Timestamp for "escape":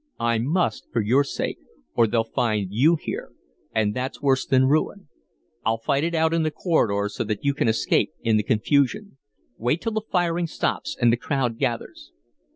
7.67-8.11